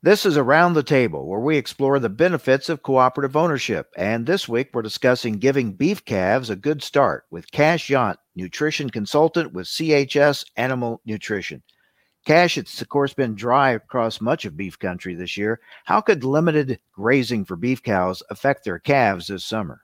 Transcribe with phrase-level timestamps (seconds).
[0.00, 3.88] This is Around the Table, where we explore the benefits of cooperative ownership.
[3.96, 8.90] And this week, we're discussing giving beef calves a good start with Cash Yount, nutrition
[8.90, 11.64] consultant with CHS Animal Nutrition.
[12.24, 15.58] Cash, it's of course been dry across much of beef country this year.
[15.86, 19.80] How could limited grazing for beef cows affect their calves this summer?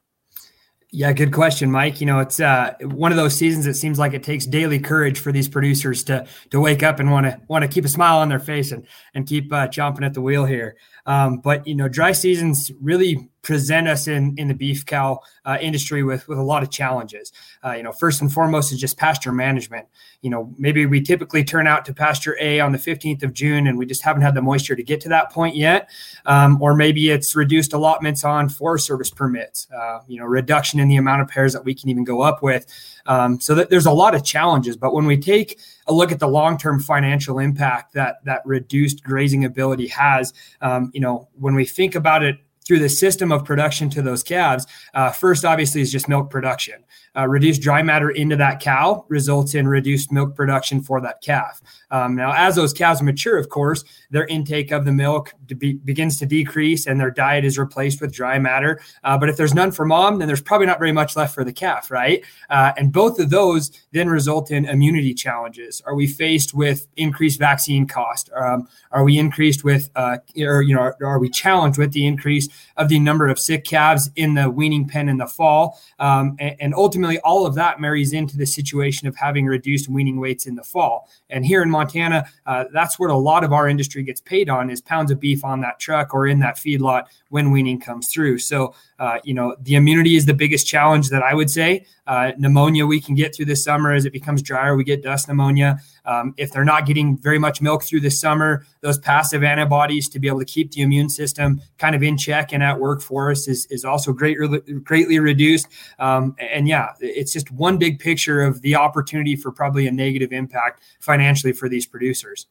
[0.97, 2.01] Yeah, good question, Mike.
[2.01, 3.67] You know, it's uh, one of those seasons.
[3.67, 7.11] It seems like it takes daily courage for these producers to to wake up and
[7.11, 10.07] want to want to keep a smile on their face and and keep uh, chomping
[10.07, 10.77] at the wheel here.
[11.05, 15.59] Um, but you know, dry seasons really present us in in the beef cow uh,
[15.61, 17.33] industry with with a lot of challenges.
[17.65, 19.87] Uh, you know, first and foremost is just pasture management.
[20.23, 23.67] You know, maybe we typically turn out to pasture A on the 15th of June,
[23.67, 25.91] and we just haven't had the moisture to get to that point yet.
[26.27, 29.69] Um, or maybe it's reduced allotments on Forest Service permits.
[29.71, 32.43] Uh, you know, reduction in the amount of pairs that we can even go up
[32.43, 32.67] with.
[33.07, 34.77] Um, so that there's a lot of challenges.
[34.79, 39.45] But when we take a look at the long-term financial impact that that reduced grazing
[39.45, 43.91] ability has, um, you know, when we think about it through the system of production
[43.91, 46.85] to those calves, uh, first obviously is just milk production
[47.17, 51.61] uh, reduced dry matter into that cow results in reduced milk production for that calf.
[51.91, 56.19] Um, now, as those calves mature, of course, their intake of the milk be, begins
[56.19, 58.81] to decrease and their diet is replaced with dry matter.
[59.05, 61.45] Uh, but if there's none for mom, then there's probably not very much left for
[61.45, 62.25] the calf, right?
[62.51, 65.81] Uh, and both of those then result in immunity challenges.
[65.87, 68.31] Are we faced with increased vaccine cost?
[68.35, 72.49] Um, are we increased with, uh, or you know, are we challenged with the increase
[72.77, 75.81] of the number of sick calves in the weaning pen in the fall?
[75.99, 80.21] Um, and, and ultimately all of that marries into the situation of having reduced weaning
[80.21, 81.09] weights in the fall.
[81.31, 84.71] And here in Montana, uh, that's what a lot of our industry gets paid on
[84.71, 88.39] is pounds of beef on that truck or in that feedlot when weaning comes through.
[88.39, 91.87] So, uh, you know, the immunity is the biggest challenge that I would say.
[92.07, 95.27] Uh, pneumonia we can get through the summer as it becomes drier, we get dust
[95.27, 95.79] pneumonia.
[96.05, 100.19] Um, if they're not getting very much milk through the summer, those passive antibodies to
[100.19, 103.31] be able to keep the immune system kind of in check and at work for
[103.31, 104.39] us is, is also great,
[104.85, 105.69] greatly reduced.
[105.99, 110.33] Um, and yeah, it's just one big picture of the opportunity for probably a negative
[110.33, 112.47] impact financially for these producers.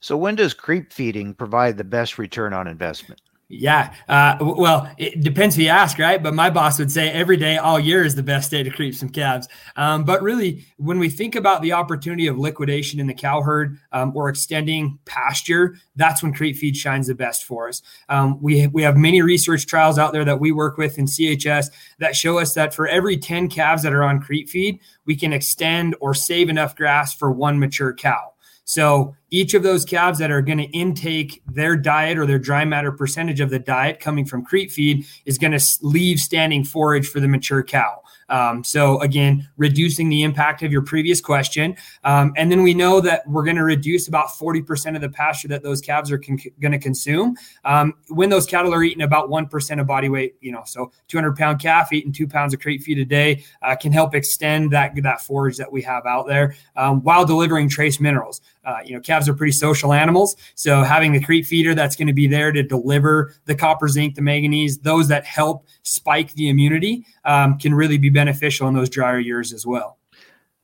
[0.00, 3.20] So, when does creep feeding provide the best return on investment?
[3.60, 3.94] Yeah.
[4.08, 6.22] Uh, well, it depends who you ask, right?
[6.22, 8.94] But my boss would say every day, all year is the best day to creep
[8.94, 9.48] some calves.
[9.76, 13.78] Um, but really, when we think about the opportunity of liquidation in the cow herd
[13.92, 17.82] um, or extending pasture, that's when creep feed shines the best for us.
[18.08, 21.66] Um, we, we have many research trials out there that we work with in CHS
[21.98, 25.32] that show us that for every 10 calves that are on creep feed, we can
[25.32, 28.33] extend or save enough grass for one mature cow.
[28.64, 32.64] So each of those calves that are going to intake their diet or their dry
[32.64, 37.06] matter percentage of the diet coming from creep feed is going to leave standing forage
[37.06, 38.00] for the mature cow.
[38.28, 43.00] Um, so again, reducing the impact of your previous question, um, and then we know
[43.00, 46.38] that we're going to reduce about 40% of the pasture that those calves are con-
[46.60, 50.36] going to consume um, when those cattle are eating about one percent of body weight.
[50.40, 53.76] You know, so 200 pound calf eating two pounds of creep feed a day uh,
[53.76, 58.00] can help extend that that forage that we have out there um, while delivering trace
[58.00, 58.40] minerals.
[58.64, 62.06] Uh, you know, calves are pretty social animals, so having the creep feeder that's going
[62.06, 66.48] to be there to deliver the copper, zinc, the manganese, those that help spike the
[66.48, 69.98] immunity, um, can really be beneficial in those drier years as well.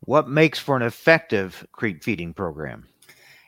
[0.01, 2.87] What makes for an effective creep feeding program?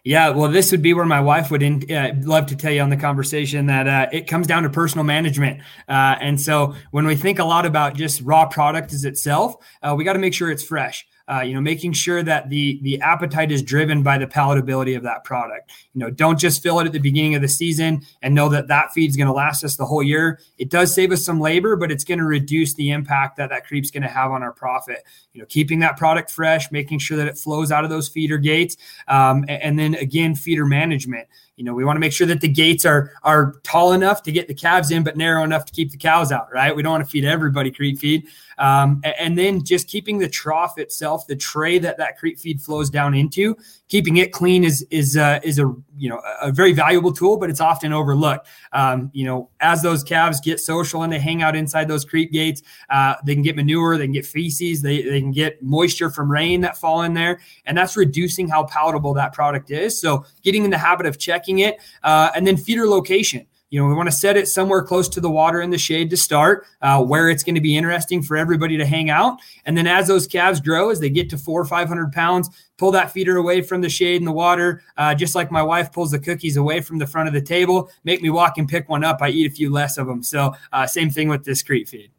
[0.05, 2.81] Yeah, well, this would be where my wife would in, uh, love to tell you
[2.81, 5.61] on the conversation that uh, it comes down to personal management.
[5.89, 9.95] Uh, and so when we think a lot about just raw product as itself, uh,
[9.97, 13.01] we got to make sure it's fresh uh, you know, making sure that the the
[13.01, 15.71] appetite is driven by the palatability of that product.
[15.95, 18.69] You know, don't just fill it at the beginning of the season and know that
[18.69, 20.41] that feed is going to last us the whole year.
[20.59, 23.67] It does save us some labor, but it's going to reduce the impact that that
[23.67, 25.05] creep's going to have on our profit.
[25.33, 28.39] You know, keeping that product fresh, making sure that it flows out of those feeder
[28.39, 28.77] gates,
[29.09, 31.29] um, and, and then again, feeder management.
[31.57, 34.33] You know, we want to make sure that the gates are are tall enough to
[34.33, 36.51] get the calves in, but narrow enough to keep the cows out.
[36.53, 36.75] Right?
[36.75, 38.27] We don't want to feed everybody creep feed,
[38.59, 42.91] um, and then just keeping the trough itself, the tray that that creep feed flows
[42.91, 43.57] down into,
[43.89, 47.51] keeping it clean is is uh, is a you know a very valuable tool, but
[47.51, 48.47] it's often overlooked.
[48.73, 52.33] Um, you know, as those calves get social and they hang out inside those creep
[52.33, 56.11] gates, uh, they can get manure, they can get feces, they they can get moisture
[56.11, 60.01] from rain that fall in there, and that's reducing how palatable that product is.
[60.01, 63.47] So, getting in the habit of checking it, uh, and then feeder location.
[63.73, 66.11] You know, we want to set it somewhere close to the water in the shade
[66.11, 69.39] to start, uh, where it's going to be interesting for everybody to hang out.
[69.65, 72.91] And then as those calves grow, as they get to four or 500 pounds, pull
[72.91, 76.11] that feeder away from the shade and the water, uh, just like my wife pulls
[76.11, 77.89] the cookies away from the front of the table.
[78.05, 79.23] Make me walk and pick one up.
[79.23, 80.23] I eat a few less of them.
[80.23, 82.11] So, uh, same thing with this creep feed.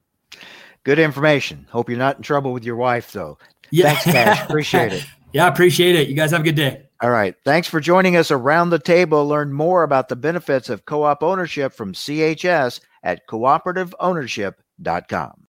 [0.84, 1.68] Good information.
[1.70, 3.38] Hope you're not in trouble with your wife, though.
[3.70, 3.94] Yeah.
[3.94, 4.44] Thanks, Cash.
[4.50, 5.06] Appreciate it.
[5.34, 6.08] yeah, appreciate it.
[6.08, 6.88] You guys have a good day.
[7.04, 7.36] All right.
[7.44, 9.28] Thanks for joining us around the table.
[9.28, 15.42] Learn more about the benefits of co op ownership from CHS at cooperativeownership.com.